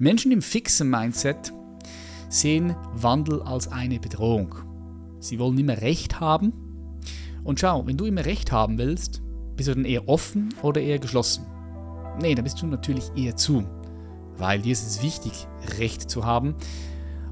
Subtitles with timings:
[0.00, 1.52] Menschen im fixen Mindset
[2.28, 4.54] sehen Wandel als eine Bedrohung.
[5.18, 6.52] Sie wollen immer Recht haben.
[7.42, 9.22] Und schau, wenn du immer Recht haben willst,
[9.56, 11.46] bist du dann eher offen oder eher geschlossen?
[12.20, 13.64] Nee, dann bist du natürlich eher zu,
[14.36, 15.48] weil dir ist es wichtig,
[15.78, 16.54] Recht zu haben.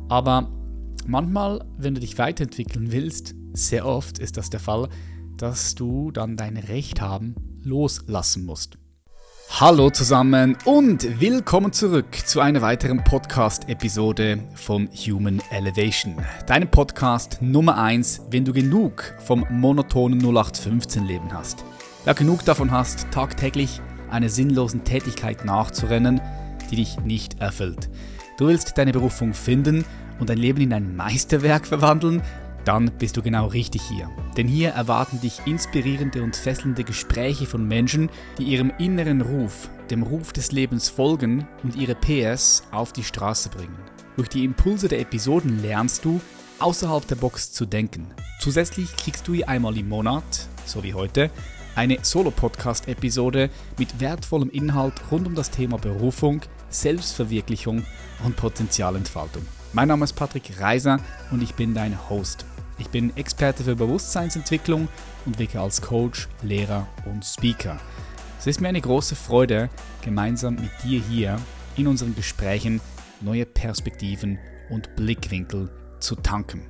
[0.09, 0.51] Aber
[1.07, 4.89] manchmal, wenn du dich weiterentwickeln willst, sehr oft ist das der Fall,
[5.37, 8.77] dass du dann dein Recht haben loslassen musst.
[9.59, 16.14] Hallo zusammen und willkommen zurück zu einer weiteren Podcast-Episode von Human Elevation.
[16.47, 21.64] Deinem Podcast Nummer 1, wenn du genug vom monotonen 0815-Leben hast.
[22.05, 23.80] Ja, genug davon hast, tagtäglich
[24.11, 26.20] einer sinnlosen Tätigkeit nachzurennen,
[26.70, 27.88] die dich nicht erfüllt.
[28.36, 29.86] Du willst deine Berufung finden
[30.20, 32.20] und dein Leben in ein Meisterwerk verwandeln,
[32.66, 34.11] dann bist du genau richtig hier.
[34.37, 40.02] Denn hier erwarten dich inspirierende und fesselnde Gespräche von Menschen, die ihrem inneren Ruf, dem
[40.02, 43.79] Ruf des Lebens folgen und ihre PS auf die Straße bringen.
[44.16, 46.20] Durch die Impulse der Episoden lernst du,
[46.59, 48.09] außerhalb der Box zu denken.
[48.41, 51.31] Zusätzlich kriegst du einmal im Monat, so wie heute,
[51.75, 57.84] eine Solo-Podcast-Episode mit wertvollem Inhalt rund um das Thema Berufung, Selbstverwirklichung
[58.25, 59.47] und Potenzialentfaltung.
[59.75, 60.98] Mein Name ist Patrick Reiser
[61.31, 62.47] und ich bin dein Host.
[62.78, 64.88] Ich bin Experte für Bewusstseinsentwicklung
[65.24, 67.80] und wirke als Coach, Lehrer und Speaker.
[68.38, 69.70] Es ist mir eine große Freude,
[70.02, 71.41] gemeinsam mit dir hier
[71.77, 72.80] in unseren Gesprächen
[73.22, 74.38] neue Perspektiven
[74.70, 76.62] und Blickwinkel zu tanken.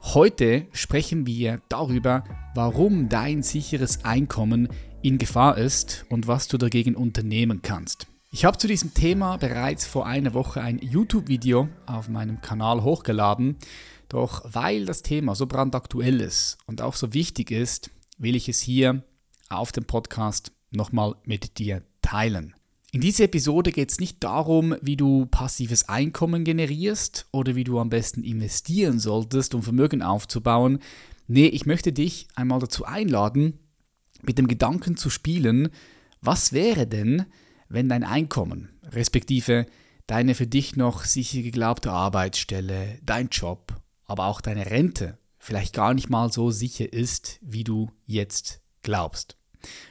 [0.00, 4.68] Heute sprechen wir darüber, warum dein sicheres Einkommen
[5.02, 8.06] in Gefahr ist und was du dagegen unternehmen kannst.
[8.30, 13.56] Ich habe zu diesem Thema bereits vor einer Woche ein YouTube-Video auf meinem Kanal hochgeladen,
[14.08, 18.60] doch weil das Thema so brandaktuell ist und auch so wichtig ist, will ich es
[18.60, 19.02] hier
[19.48, 22.54] auf dem Podcast nochmal mit dir teilen.
[22.90, 27.78] In dieser Episode geht es nicht darum, wie du passives Einkommen generierst oder wie du
[27.78, 30.78] am besten investieren solltest, um Vermögen aufzubauen.
[31.26, 33.58] Nee, ich möchte dich einmal dazu einladen,
[34.22, 35.68] mit dem Gedanken zu spielen,
[36.22, 37.26] was wäre denn,
[37.68, 39.66] wenn dein Einkommen, respektive
[40.06, 43.74] deine für dich noch sicher geglaubte Arbeitsstelle, dein Job,
[44.08, 49.36] aber auch deine Rente vielleicht gar nicht mal so sicher ist, wie du jetzt glaubst.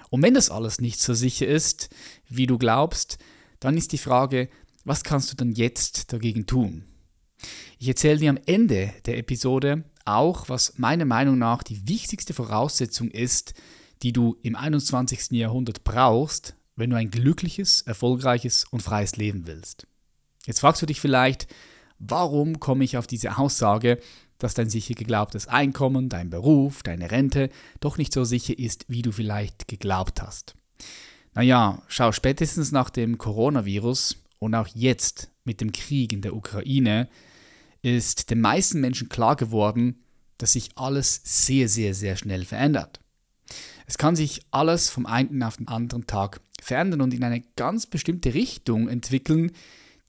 [0.10, 1.90] Und wenn das alles nicht so sicher ist,
[2.28, 3.18] wie du glaubst,
[3.60, 4.50] dann ist die Frage,
[4.84, 6.86] was kannst du dann jetzt dagegen tun?
[7.80, 13.12] Ich erzähle dir am Ende der Episode auch, was meiner Meinung nach die wichtigste Voraussetzung
[13.12, 13.54] ist,
[14.04, 15.32] die du im 21.
[15.32, 19.88] Jahrhundert brauchst, wenn du ein glückliches, erfolgreiches und freies Leben willst.
[20.46, 21.48] Jetzt fragst du dich vielleicht,
[22.00, 24.00] warum komme ich auf diese Aussage,
[24.38, 27.50] dass dein sicher geglaubtes Einkommen, dein Beruf, deine Rente
[27.80, 30.56] doch nicht so sicher ist, wie du vielleicht geglaubt hast.
[31.34, 37.08] Naja, schau, spätestens nach dem Coronavirus und auch jetzt mit dem Krieg in der Ukraine
[37.82, 40.04] ist den meisten Menschen klar geworden,
[40.38, 43.00] dass sich alles sehr, sehr, sehr schnell verändert.
[43.86, 47.86] Es kann sich alles vom einen auf den anderen Tag verändern und in eine ganz
[47.86, 49.52] bestimmte Richtung entwickeln,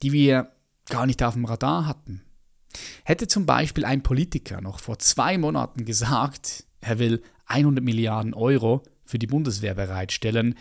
[0.03, 0.51] die wir
[0.89, 2.21] gar nicht auf dem Radar hatten.
[3.03, 8.83] Hätte zum Beispiel ein Politiker noch vor zwei Monaten gesagt, er will 100 Milliarden Euro
[9.05, 10.55] für die Bundeswehr bereitstellen,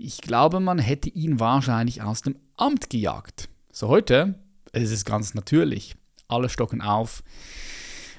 [0.00, 3.48] ich glaube, man hätte ihn wahrscheinlich aus dem Amt gejagt.
[3.72, 4.36] So heute
[4.72, 5.96] ist es ganz natürlich.
[6.28, 7.24] Alle stocken auf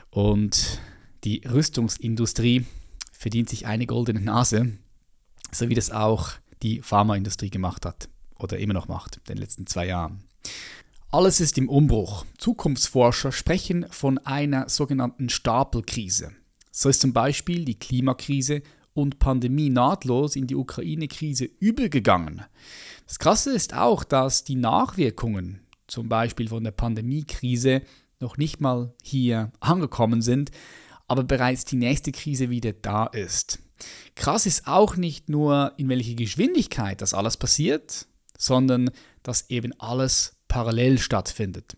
[0.09, 0.79] und
[1.23, 2.65] die Rüstungsindustrie
[3.13, 4.77] verdient sich eine goldene Nase,
[5.53, 6.31] so wie das auch
[6.63, 10.23] die Pharmaindustrie gemacht hat oder immer noch macht in den letzten zwei Jahren.
[11.11, 12.23] Alles ist im Umbruch.
[12.37, 16.33] Zukunftsforscher sprechen von einer sogenannten Stapelkrise.
[16.69, 18.61] So ist zum Beispiel die Klimakrise
[18.93, 22.43] und Pandemie nahtlos in die Ukraine-Krise übergegangen.
[23.07, 27.81] Das Krasse ist auch, dass die Nachwirkungen, zum Beispiel von der Pandemiekrise,
[28.19, 30.51] noch nicht mal hier angekommen sind,
[31.07, 33.57] aber bereits die nächste Krise wieder da ist.
[34.13, 38.05] Krass ist auch nicht nur, in welcher Geschwindigkeit das alles passiert,
[38.37, 38.91] sondern
[39.23, 41.77] dass eben alles parallel stattfindet.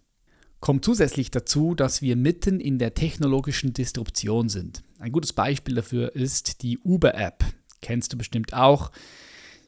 [0.60, 4.84] Kommt zusätzlich dazu, dass wir mitten in der technologischen Disruption sind.
[4.98, 7.44] Ein gutes Beispiel dafür ist die Uber-App.
[7.82, 8.92] Kennst du bestimmt auch.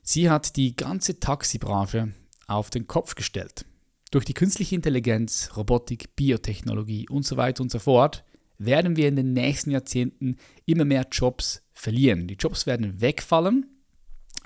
[0.02, 2.14] Sie hat die ganze Taxibranche
[2.48, 3.66] auf den Kopf gestellt.
[4.12, 8.24] Durch die künstliche Intelligenz, Robotik, Biotechnologie und so weiter und so fort
[8.60, 10.36] werden wir in den nächsten Jahrzehnten
[10.66, 12.28] immer mehr Jobs verlieren.
[12.28, 13.66] Die Jobs werden wegfallen,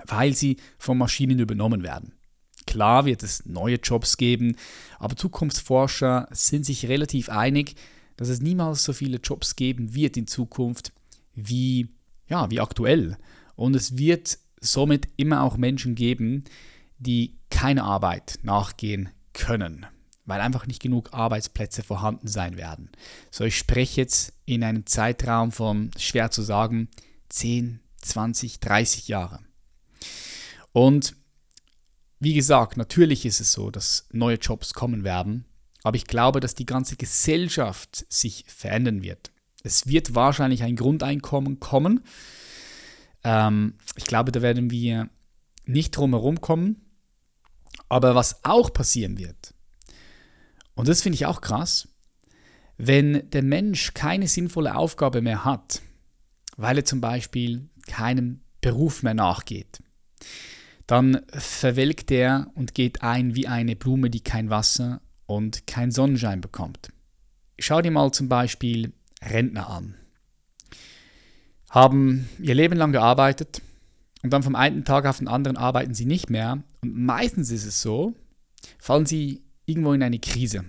[0.06, 2.14] weil sie von Maschinen übernommen werden.
[2.68, 4.56] Klar wird es neue Jobs geben,
[5.00, 7.76] aber Zukunftsforscher sind sich relativ einig,
[8.18, 10.92] dass es niemals so viele Jobs geben wird in Zukunft
[11.34, 11.88] wie,
[12.28, 13.18] ja, wie aktuell.
[13.56, 16.44] Und es wird somit immer auch Menschen geben,
[17.00, 19.86] die keine Arbeit nachgehen können,
[20.26, 22.90] weil einfach nicht genug Arbeitsplätze vorhanden sein werden.
[23.32, 26.90] So, ich spreche jetzt in einem Zeitraum von, schwer zu sagen,
[27.30, 29.40] 10, 20, 30 Jahre.
[30.72, 31.16] Und
[32.20, 35.46] wie gesagt, natürlich ist es so, dass neue Jobs kommen werden,
[35.84, 39.32] aber ich glaube, dass die ganze Gesellschaft sich verändern wird.
[39.64, 42.02] Es wird wahrscheinlich ein Grundeinkommen kommen.
[43.24, 45.10] Ähm, ich glaube, da werden wir
[45.66, 46.82] nicht drum herum kommen.
[47.90, 49.54] Aber was auch passieren wird,
[50.74, 51.88] und das finde ich auch krass,
[52.78, 55.82] wenn der Mensch keine sinnvolle Aufgabe mehr hat,
[56.56, 59.82] weil er zum Beispiel keinem Beruf mehr nachgeht,
[60.88, 66.42] dann verwelkt er und geht ein wie eine Blume, die kein Wasser und kein Sonnenschein
[66.42, 66.90] bekommt.
[67.60, 69.96] Schau dir mal zum Beispiel Rentner an.
[71.70, 73.62] Haben ihr Leben lang gearbeitet
[74.24, 76.64] und dann vom einen Tag auf den anderen arbeiten sie nicht mehr.
[76.82, 78.16] Und meistens ist es so,
[78.80, 80.64] fallen sie irgendwo in eine Krise,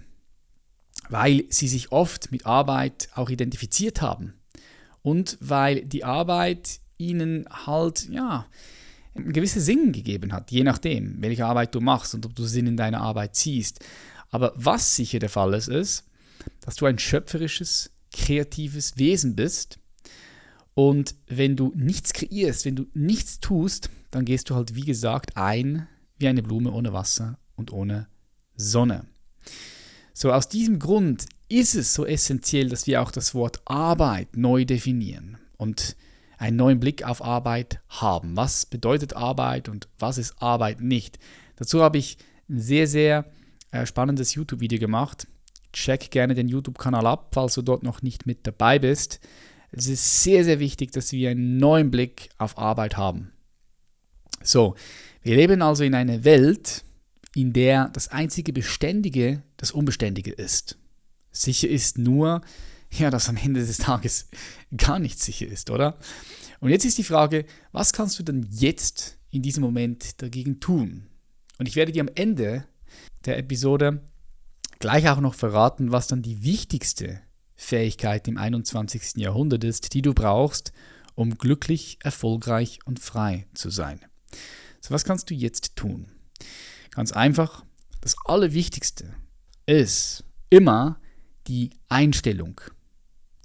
[1.08, 4.34] weil sie sich oft mit Arbeit auch identifiziert haben
[5.02, 8.46] und weil die Arbeit ihnen halt, ja,
[9.18, 12.66] einen gewissen Sinn gegeben hat, je nachdem, welche Arbeit du machst und ob du Sinn
[12.66, 13.80] in deiner Arbeit ziehst.
[14.30, 16.04] Aber was sicher der Fall ist, ist,
[16.60, 19.78] dass du ein schöpferisches, kreatives Wesen bist.
[20.74, 25.36] Und wenn du nichts kreierst, wenn du nichts tust, dann gehst du halt, wie gesagt,
[25.36, 25.88] ein
[26.18, 28.08] wie eine Blume ohne Wasser und ohne
[28.56, 29.06] Sonne.
[30.12, 34.64] So, aus diesem Grund ist es so essentiell, dass wir auch das Wort Arbeit neu
[34.64, 35.96] definieren und
[36.38, 38.36] einen neuen Blick auf Arbeit haben.
[38.36, 41.18] Was bedeutet Arbeit und was ist Arbeit nicht?
[41.56, 42.16] Dazu habe ich
[42.48, 43.26] ein sehr, sehr
[43.72, 45.26] äh, spannendes YouTube-Video gemacht.
[45.72, 49.20] Check gerne den YouTube-Kanal ab, falls du dort noch nicht mit dabei bist.
[49.70, 53.32] Es ist sehr, sehr wichtig, dass wir einen neuen Blick auf Arbeit haben.
[54.42, 54.76] So,
[55.22, 56.84] wir leben also in einer Welt,
[57.34, 60.78] in der das einzige Beständige das Unbeständige ist.
[61.32, 62.40] Sicher ist nur,
[62.90, 64.28] ja, dass am Ende des Tages
[64.76, 65.98] gar nichts sicher ist, oder?
[66.60, 71.06] Und jetzt ist die Frage, was kannst du denn jetzt in diesem Moment dagegen tun?
[71.58, 72.66] Und ich werde dir am Ende
[73.24, 74.02] der Episode
[74.78, 77.20] gleich auch noch verraten, was dann die wichtigste
[77.56, 79.16] Fähigkeit im 21.
[79.16, 80.72] Jahrhundert ist, die du brauchst,
[81.14, 84.00] um glücklich, erfolgreich und frei zu sein.
[84.80, 86.06] So, was kannst du jetzt tun?
[86.92, 87.64] Ganz einfach,
[88.00, 89.14] das Allerwichtigste
[89.66, 91.00] ist immer
[91.48, 92.60] die Einstellung,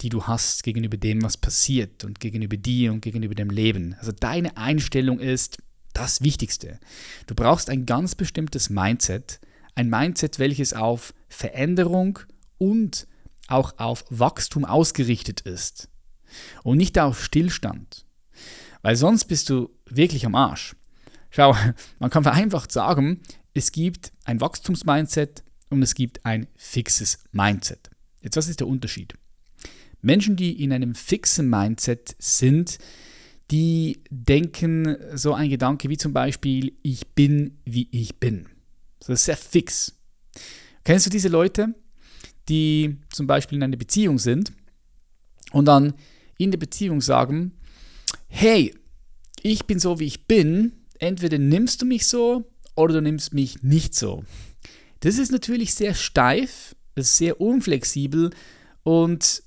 [0.04, 3.96] die du hast gegenüber dem, was passiert und gegenüber dir und gegenüber dem Leben.
[4.00, 5.58] Also deine Einstellung ist
[5.94, 6.80] das Wichtigste.
[7.26, 9.40] Du brauchst ein ganz bestimmtes Mindset,
[9.76, 12.20] ein Mindset, welches auf Veränderung
[12.58, 13.08] und
[13.48, 15.90] auch auf Wachstum ausgerichtet ist
[16.64, 18.06] und nicht auf Stillstand.
[18.82, 20.76] Weil sonst bist du wirklich am Arsch.
[21.30, 21.56] Schau,
[22.00, 23.22] man kann vereinfacht sagen,
[23.54, 27.90] es gibt ein Wachstumsmindset und es gibt ein fixes Mindset.
[28.22, 29.14] Jetzt, was ist der Unterschied?
[30.04, 32.78] Menschen, die in einem fixen Mindset sind,
[33.52, 38.48] die denken so ein Gedanke wie zum Beispiel, ich bin, wie ich bin.
[39.00, 39.98] Das ist sehr fix.
[40.84, 41.74] Kennst du diese Leute,
[42.50, 44.54] die zum Beispiel in einer Beziehung sind
[45.52, 45.94] und dann
[46.38, 47.54] in der Beziehung sagen,
[48.28, 48.76] hey,
[49.42, 53.64] ich bin so, wie ich bin, entweder nimmst du mich so oder du nimmst mich
[53.64, 54.24] nicht so.
[55.00, 58.32] Das ist natürlich sehr steif, ist sehr unflexibel
[58.84, 59.44] und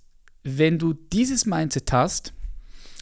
[0.46, 2.32] wenn du dieses Mindset hast,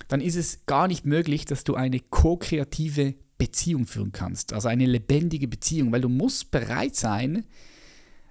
[0.09, 4.87] dann ist es gar nicht möglich, dass du eine ko-kreative Beziehung führen kannst, also eine
[4.87, 7.45] lebendige Beziehung, weil du musst bereit sein,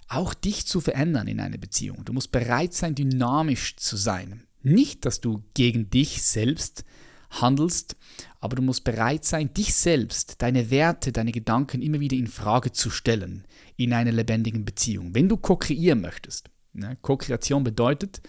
[0.07, 2.05] auch dich zu verändern in einer Beziehung.
[2.05, 4.43] Du musst bereit sein, dynamisch zu sein.
[4.61, 6.83] Nicht, dass du gegen dich selbst
[7.29, 7.95] handelst,
[8.39, 12.71] aber du musst bereit sein, dich selbst, deine Werte, deine Gedanken immer wieder in Frage
[12.71, 15.13] zu stellen in einer lebendigen Beziehung.
[15.13, 16.49] Wenn du ko-kreieren möchtest.
[16.73, 16.97] Ne?
[17.01, 18.21] Co-Kreation bedeutet,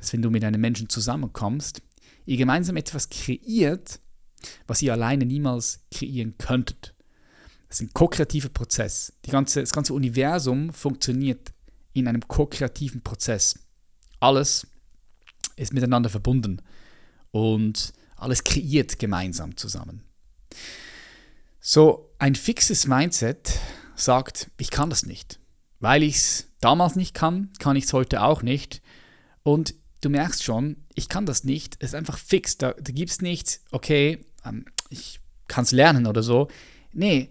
[0.00, 1.82] dass wenn du mit einem Menschen zusammenkommst,
[2.26, 4.00] ihr gemeinsam etwas kreiert,
[4.66, 6.94] was ihr alleine niemals kreieren könntet.
[7.68, 9.12] Das ist ein ko-kreativer Prozess.
[9.28, 11.52] Ganze, das ganze Universum funktioniert
[11.92, 13.58] in einem ko-kreativen Prozess.
[14.18, 14.66] Alles
[15.56, 16.62] ist miteinander verbunden
[17.30, 20.02] und alles kreiert gemeinsam zusammen.
[21.60, 23.58] So ein fixes Mindset
[23.94, 25.38] sagt, ich kann das nicht.
[25.78, 28.82] Weil ich es damals nicht kann, kann ich es heute auch nicht.
[29.42, 31.76] Und du merkst schon, ich kann das nicht.
[31.78, 32.56] Es ist einfach fix.
[32.58, 36.48] Da, da gibt es nichts, okay, ähm, ich kann es lernen oder so.
[36.92, 37.30] Nee,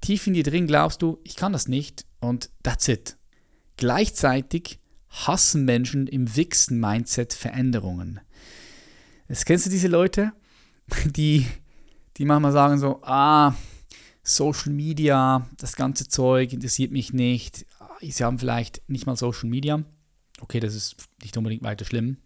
[0.00, 3.16] tief in dir drin glaubst du, ich kann das nicht und that's it.
[3.76, 8.20] Gleichzeitig hassen Menschen im fixen Mindset Veränderungen.
[9.28, 10.32] Jetzt kennst du diese Leute,
[11.04, 11.46] die,
[12.16, 13.54] die manchmal sagen so, ah,
[14.22, 17.64] Social Media, das ganze Zeug interessiert mich nicht.
[18.00, 19.82] sie haben vielleicht nicht mal Social Media.
[20.40, 22.18] Okay, das ist nicht unbedingt weiter schlimm.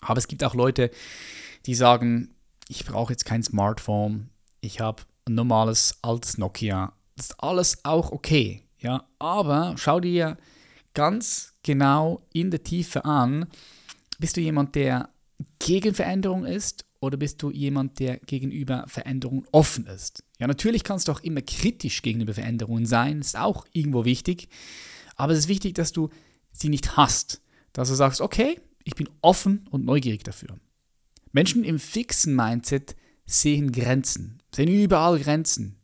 [0.00, 0.90] Aber es gibt auch Leute,
[1.66, 2.34] die sagen,
[2.68, 4.30] ich brauche jetzt kein Smartphone,
[4.60, 6.92] ich habe ein normales altes Nokia.
[7.16, 8.62] Das ist alles auch okay.
[8.78, 10.38] Ja, aber schau dir
[10.94, 13.46] ganz genau in der Tiefe an,
[14.18, 15.10] bist du jemand, der
[15.58, 20.24] gegen Veränderung ist oder bist du jemand, der gegenüber Veränderungen offen ist?
[20.38, 24.48] Ja, natürlich kannst du auch immer kritisch gegenüber Veränderungen sein, ist auch irgendwo wichtig,
[25.16, 26.10] aber es ist wichtig, dass du
[26.60, 27.40] sie nicht hast,
[27.72, 30.58] dass du sagst, okay, ich bin offen und neugierig dafür.
[31.32, 35.76] Menschen im fixen Mindset sehen Grenzen, sehen überall Grenzen,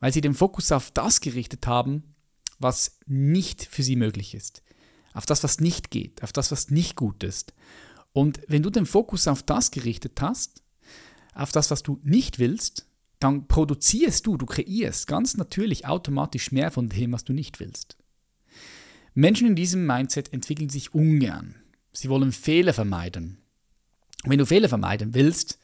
[0.00, 2.14] weil sie den Fokus auf das gerichtet haben,
[2.58, 4.62] was nicht für sie möglich ist,
[5.12, 7.52] auf das, was nicht geht, auf das, was nicht gut ist.
[8.12, 10.62] Und wenn du den Fokus auf das gerichtet hast,
[11.34, 12.86] auf das, was du nicht willst,
[13.18, 17.96] dann produzierst du, du kreierst ganz natürlich automatisch mehr von dem, was du nicht willst.
[19.14, 21.54] Menschen in diesem Mindset entwickeln sich ungern.
[21.92, 23.38] Sie wollen Fehler vermeiden.
[24.24, 25.60] Und wenn du Fehler vermeiden willst,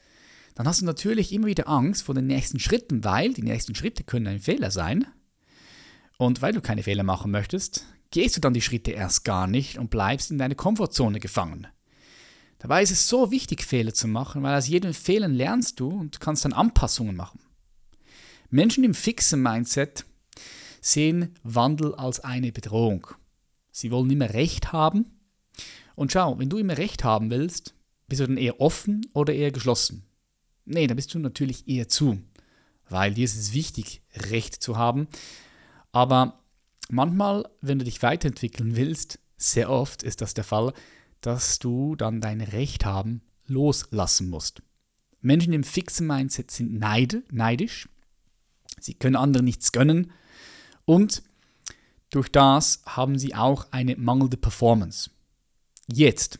[0.55, 4.05] dann hast du natürlich immer wieder Angst vor den nächsten Schritten, weil die nächsten Schritte
[4.05, 5.05] können ein Fehler sein.
[6.17, 9.77] Und weil du keine Fehler machen möchtest, gehst du dann die Schritte erst gar nicht
[9.77, 11.67] und bleibst in deiner Komfortzone gefangen.
[12.59, 16.21] Dabei ist es so wichtig, Fehler zu machen, weil aus jedem Fehler lernst du und
[16.21, 17.39] kannst dann Anpassungen machen.
[18.49, 20.05] Menschen im fixen Mindset
[20.79, 23.07] sehen Wandel als eine Bedrohung.
[23.71, 25.05] Sie wollen immer Recht haben.
[25.95, 27.73] Und schau, wenn du immer Recht haben willst,
[28.07, 30.03] bist du dann eher offen oder eher geschlossen?
[30.65, 32.19] Nee, da bist du natürlich eher zu,
[32.89, 35.07] weil dir ist es wichtig, Recht zu haben.
[35.91, 36.39] Aber
[36.89, 40.73] manchmal, wenn du dich weiterentwickeln willst, sehr oft ist das der Fall,
[41.21, 44.61] dass du dann dein Recht haben loslassen musst.
[45.21, 47.87] Menschen im fixen Mindset sind neide, neidisch,
[48.79, 50.11] sie können anderen nichts gönnen
[50.85, 51.23] und
[52.11, 55.09] durch das haben sie auch eine mangelnde Performance.
[55.87, 56.39] Jetzt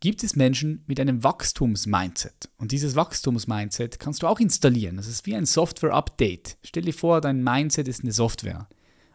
[0.00, 2.48] gibt es Menschen mit einem Wachstumsmindset.
[2.56, 4.96] Und dieses Wachstumsmindset kannst du auch installieren.
[4.96, 6.56] Das ist wie ein Software-Update.
[6.62, 8.66] Stell dir vor, dein Mindset ist eine Software.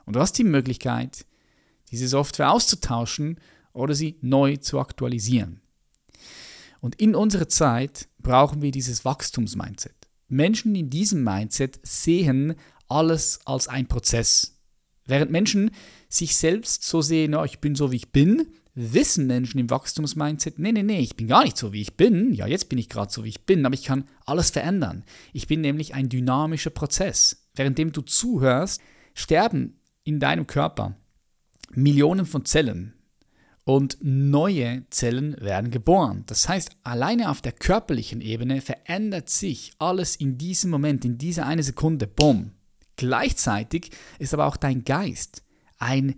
[0.05, 1.25] Und du hast die Möglichkeit,
[1.89, 3.39] diese Software auszutauschen
[3.73, 5.61] oder sie neu zu aktualisieren.
[6.81, 9.95] Und in unserer Zeit brauchen wir dieses Wachstumsmindset.
[10.27, 12.55] Menschen in diesem Mindset sehen
[12.87, 14.54] alles als ein Prozess.
[15.05, 15.71] Während Menschen
[16.09, 20.59] sich selbst so sehen, oh, ich bin so wie ich bin, wissen Menschen im Wachstumsmindset,
[20.59, 22.33] nee, nee, nee, ich bin gar nicht so wie ich bin.
[22.33, 25.03] Ja, jetzt bin ich gerade so wie ich bin, aber ich kann alles verändern.
[25.31, 27.47] Ich bin nämlich ein dynamischer Prozess.
[27.55, 28.81] Währenddem du zuhörst,
[29.13, 30.95] sterben in deinem Körper
[31.71, 32.93] Millionen von Zellen
[33.63, 36.23] und neue Zellen werden geboren.
[36.27, 41.45] Das heißt, alleine auf der körperlichen Ebene verändert sich alles in diesem Moment, in dieser
[41.47, 42.07] eine Sekunde.
[42.07, 42.51] Bumm.
[42.95, 45.43] Gleichzeitig ist aber auch dein Geist
[45.77, 46.15] ein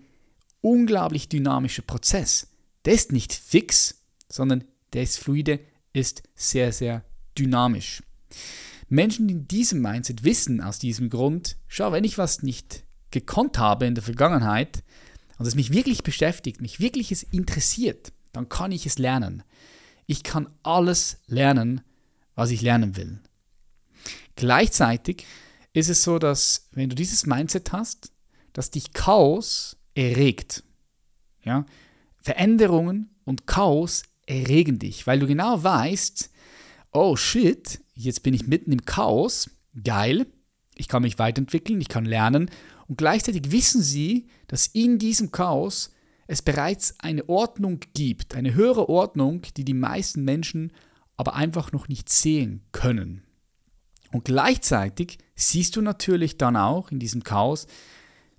[0.61, 2.47] unglaublich dynamischer Prozess.
[2.85, 5.59] Der ist nicht fix, sondern der ist fluide,
[5.93, 7.03] ist sehr, sehr
[7.37, 8.03] dynamisch.
[8.89, 13.85] Menschen in diesem Mindset wissen aus diesem Grund, schau, wenn ich was nicht gekonnt habe
[13.85, 14.83] in der Vergangenheit,
[15.37, 19.43] und es mich wirklich beschäftigt, mich wirklich es interessiert, dann kann ich es lernen.
[20.05, 21.81] Ich kann alles lernen,
[22.35, 23.19] was ich lernen will.
[24.35, 25.25] Gleichzeitig
[25.77, 28.11] ist es so, dass wenn du dieses Mindset hast,
[28.53, 30.63] dass dich Chaos erregt.
[31.43, 31.65] Ja?
[32.17, 36.31] Veränderungen und Chaos erregen dich, weil du genau weißt,
[36.91, 39.51] oh shit, jetzt bin ich mitten im Chaos,
[39.83, 40.25] geil,
[40.75, 42.49] ich kann mich weiterentwickeln, ich kann lernen
[42.87, 45.93] und gleichzeitig wissen sie, dass in diesem Chaos
[46.25, 50.73] es bereits eine Ordnung gibt, eine höhere Ordnung, die die meisten Menschen
[51.15, 53.26] aber einfach noch nicht sehen können.
[54.11, 57.67] Und gleichzeitig siehst du natürlich dann auch in diesem Chaos,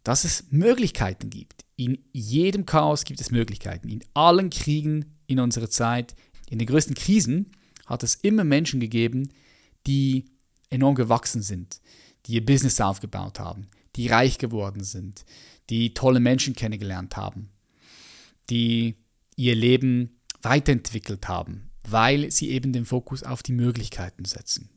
[0.02, 1.64] dass es Möglichkeiten gibt.
[1.76, 3.88] In jedem Chaos gibt es Möglichkeiten.
[3.88, 6.14] In allen Kriegen in unserer Zeit,
[6.48, 7.52] in den größten Krisen,
[7.86, 9.30] hat es immer Menschen gegeben,
[9.86, 10.24] die
[10.70, 11.80] enorm gewachsen sind,
[12.26, 15.24] die ihr Business aufgebaut haben, die reich geworden sind,
[15.70, 17.50] die tolle Menschen kennengelernt haben,
[18.50, 18.96] die
[19.36, 24.70] ihr Leben weiterentwickelt haben, weil sie eben den Fokus auf die Möglichkeiten setzen.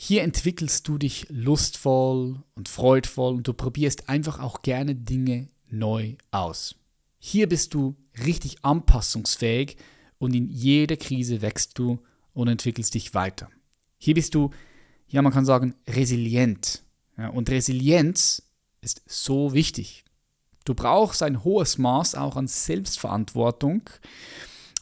[0.00, 6.14] Hier entwickelst du dich lustvoll und freudvoll und du probierst einfach auch gerne Dinge neu
[6.30, 6.76] aus.
[7.18, 9.76] Hier bist du richtig anpassungsfähig
[10.18, 11.98] und in jeder Krise wächst du
[12.32, 13.50] und entwickelst dich weiter.
[13.98, 14.50] Hier bist du,
[15.08, 16.84] ja man kann sagen, resilient
[17.16, 18.44] ja, und Resilienz
[18.80, 20.04] ist so wichtig.
[20.64, 23.82] Du brauchst ein hohes Maß auch an Selbstverantwortung,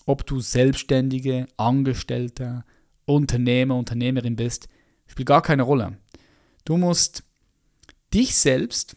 [0.05, 2.67] ob du Selbstständige, Angestellter,
[3.07, 4.69] Unternehmer, Unternehmerin bist,
[5.07, 5.99] spielt gar keine Rolle.
[6.65, 7.23] Du musst
[8.13, 8.97] dich selbst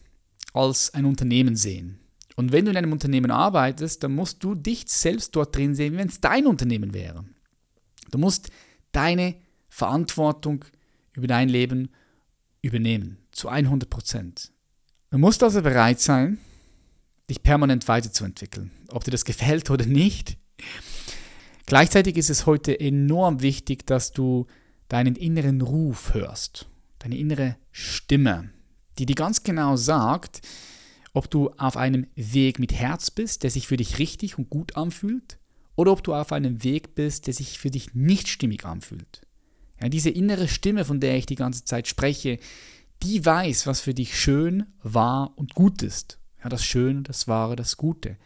[0.53, 1.99] als ein Unternehmen sehen.
[2.35, 5.97] Und wenn du in einem Unternehmen arbeitest, dann musst du dich selbst dort drin sehen,
[5.97, 7.25] wenn es dein Unternehmen wäre.
[8.11, 8.49] Du musst
[8.91, 9.35] deine
[9.67, 10.65] Verantwortung
[11.13, 11.89] über dein Leben
[12.61, 14.51] übernehmen, zu 100 Prozent.
[15.11, 16.39] Du musst also bereit sein,
[17.29, 20.37] dich permanent weiterzuentwickeln, ob dir das gefällt oder nicht.
[21.65, 24.47] Gleichzeitig ist es heute enorm wichtig, dass du
[24.89, 26.67] deinen inneren Ruf hörst,
[26.99, 28.49] deine innere Stimme,
[28.97, 30.41] die dir ganz genau sagt,
[31.13, 34.75] ob du auf einem Weg mit Herz bist, der sich für dich richtig und gut
[34.75, 35.39] anfühlt,
[35.75, 39.21] oder ob du auf einem Weg bist, der sich für dich nicht stimmig anfühlt.
[39.81, 42.37] Ja, diese innere Stimme, von der ich die ganze Zeit spreche,
[43.01, 46.19] die weiß, was für dich schön, wahr und gut ist.
[46.43, 48.17] Ja, das Schöne, das Wahre, das Gute.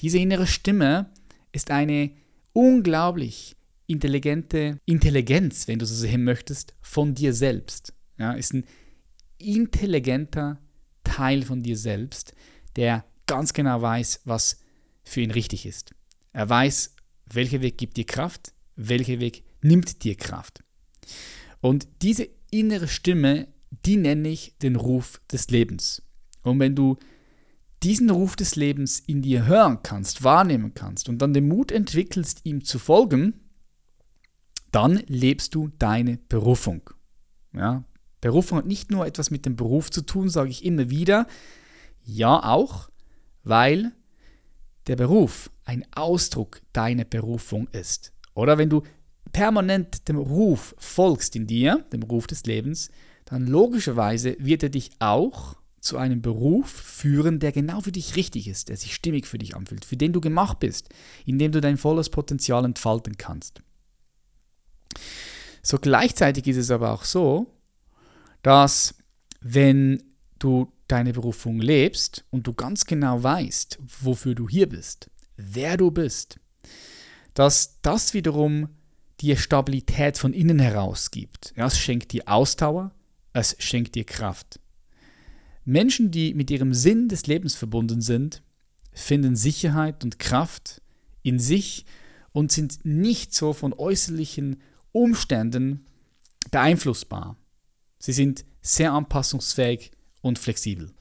[0.00, 1.10] Diese innere Stimme
[1.52, 2.10] ist eine
[2.52, 3.55] unglaublich
[3.86, 7.94] intelligente Intelligenz, wenn du so sehen möchtest, von dir selbst.
[8.18, 8.64] Ja, ist ein
[9.38, 10.60] intelligenter
[11.04, 12.34] Teil von dir selbst,
[12.76, 14.60] der ganz genau weiß, was
[15.04, 15.94] für ihn richtig ist.
[16.32, 16.94] Er weiß,
[17.32, 20.62] welcher Weg gibt dir Kraft, welcher Weg nimmt dir Kraft.
[21.60, 26.02] Und diese innere Stimme, die nenne ich den Ruf des Lebens.
[26.42, 26.96] Und wenn du
[27.82, 32.40] diesen Ruf des Lebens in dir hören kannst, wahrnehmen kannst und dann den Mut entwickelst,
[32.44, 33.45] ihm zu folgen,
[34.72, 36.90] dann lebst du deine Berufung.
[37.52, 37.84] Ja,
[38.20, 41.26] Berufung hat nicht nur etwas mit dem Beruf zu tun, sage ich immer wieder.
[42.04, 42.90] Ja, auch,
[43.44, 43.92] weil
[44.86, 48.12] der Beruf ein Ausdruck deiner Berufung ist.
[48.34, 48.82] Oder wenn du
[49.32, 52.90] permanent dem Ruf folgst in dir, dem Ruf des Lebens,
[53.24, 58.48] dann logischerweise wird er dich auch zu einem Beruf führen, der genau für dich richtig
[58.48, 60.88] ist, der sich stimmig für dich anfühlt, für den du gemacht bist,
[61.24, 63.62] in dem du dein volles Potenzial entfalten kannst.
[65.62, 67.52] So gleichzeitig ist es aber auch so,
[68.42, 68.94] dass
[69.40, 70.02] wenn
[70.38, 75.90] du deine Berufung lebst und du ganz genau weißt, wofür du hier bist, wer du
[75.90, 76.38] bist,
[77.34, 78.68] dass das wiederum
[79.20, 81.52] dir Stabilität von innen heraus gibt.
[81.56, 82.92] Es schenkt dir Ausdauer,
[83.32, 84.60] es schenkt dir Kraft.
[85.64, 88.42] Menschen, die mit ihrem Sinn des Lebens verbunden sind,
[88.92, 90.80] finden Sicherheit und Kraft
[91.22, 91.84] in sich
[92.32, 94.60] und sind nicht so von äußerlichen
[94.96, 95.86] Umständen
[96.50, 97.36] beeinflussbar.
[97.98, 99.90] Sie sind sehr anpassungsfähig
[100.22, 100.92] und flexibel.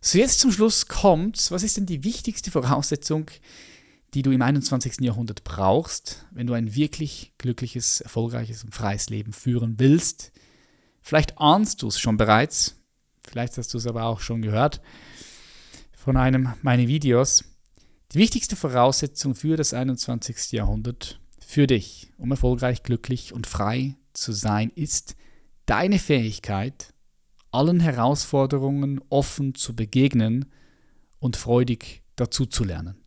[0.00, 3.30] So, jetzt zum Schluss kommt, was ist denn die wichtigste Voraussetzung,
[4.14, 5.00] die du im 21.
[5.00, 10.32] Jahrhundert brauchst, wenn du ein wirklich glückliches, erfolgreiches und freies Leben führen willst?
[11.02, 12.76] Vielleicht ahnst du es schon bereits,
[13.22, 14.80] vielleicht hast du es aber auch schon gehört
[15.92, 17.44] von einem meiner Videos.
[18.12, 20.52] Die wichtigste Voraussetzung für das 21.
[20.52, 25.16] Jahrhundert, für dich, um erfolgreich, glücklich und frei zu sein, ist
[25.64, 26.92] deine Fähigkeit,
[27.50, 30.44] allen Herausforderungen offen zu begegnen
[31.20, 32.98] und freudig dazu zu lernen.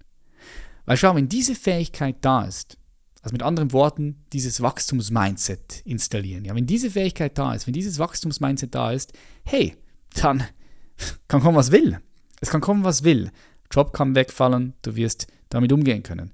[0.85, 2.79] Weil schau, wenn diese Fähigkeit da ist,
[3.21, 6.43] also mit anderen Worten, dieses Wachstumsmindset installieren.
[6.43, 9.77] Ja, wenn diese Fähigkeit da ist, wenn dieses Wachstumsmindset da ist, hey,
[10.15, 10.43] dann
[11.27, 11.99] kann kommen, was will.
[12.39, 13.29] Es kann kommen, was will.
[13.69, 16.33] Job kann wegfallen, du wirst damit umgehen können.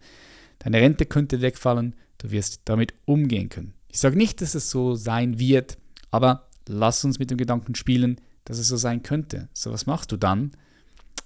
[0.59, 3.73] Deine Rente könnte wegfallen, du wirst damit umgehen können.
[3.89, 5.77] Ich sage nicht, dass es so sein wird,
[6.11, 9.49] aber lass uns mit dem Gedanken spielen, dass es so sein könnte.
[9.53, 10.51] So, was machst du dann?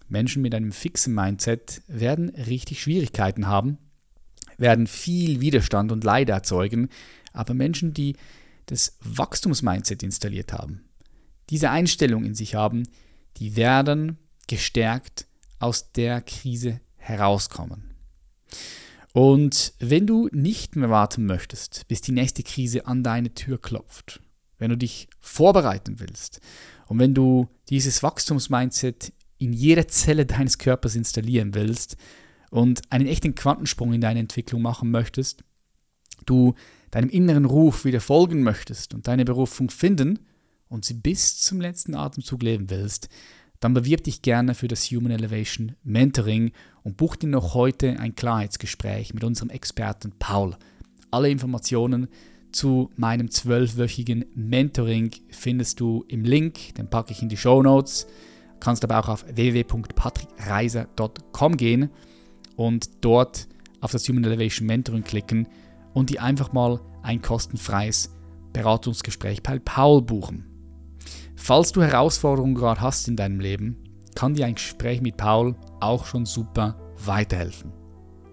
[0.08, 3.78] Menschen mit einem fixen Mindset werden richtig Schwierigkeiten haben,
[4.58, 6.90] werden viel Widerstand und Leid erzeugen,
[7.34, 8.16] aber Menschen, die
[8.66, 10.84] das Wachstumsmindset installiert haben,
[11.50, 12.84] diese Einstellung in sich haben,
[13.38, 14.18] die werden
[14.48, 15.28] gestärkt
[15.60, 17.94] aus der Krise herauskommen.
[19.14, 24.22] Und wenn du nicht mehr warten möchtest, bis die nächste Krise an deine Tür klopft,
[24.58, 26.40] wenn du dich vorbereiten willst
[26.88, 31.98] und wenn du dieses Wachstumsmindset in jede Zelle deines Körpers installieren willst
[32.52, 35.44] und einen echten Quantensprung in deine Entwicklung machen möchtest,
[36.26, 36.54] du
[36.92, 40.20] deinem inneren Ruf wieder folgen möchtest und deine Berufung finden
[40.70, 43.10] und sie bis zum letzten Atemzug leben willst,
[43.62, 46.52] dann bewirb dich gerne für das Human Elevation Mentoring
[46.84, 50.58] und buch dir noch heute ein Klarheitsgespräch mit unserem Experten Paul.
[51.12, 52.10] Alle Informationen
[52.52, 58.08] zu meinem zwölfwöchigen Mentoring findest du im Link, den packe ich in die Show Notes.
[58.60, 61.92] Kannst aber auch auf www.patrickreiser.com gehen
[62.56, 63.48] und dort
[63.80, 65.48] auf das Human Elevation Mentoring klicken
[65.94, 68.10] und die einfach mal ein kostenfreies
[68.54, 70.51] Beratungsgespräch bei Paul buchen.
[71.44, 76.06] Falls du Herausforderungen gerade hast in deinem Leben, kann dir ein Gespräch mit Paul auch
[76.06, 77.74] schon super weiterhelfen.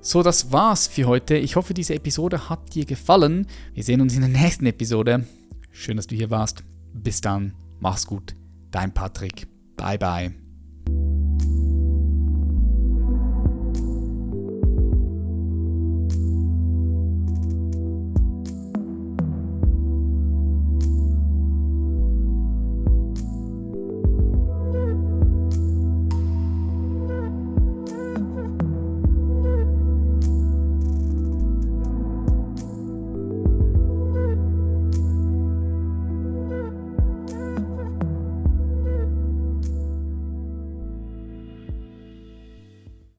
[0.02, 1.34] So, das war's für heute.
[1.34, 3.46] Ich hoffe, diese Episode hat dir gefallen.
[3.72, 5.26] Wir sehen uns in der nächsten Episode.
[5.70, 6.64] Schön, dass du hier warst.
[6.92, 8.34] Bis dann, mach's gut.
[8.70, 9.48] Dein Patrick.
[9.74, 10.47] Bye bye.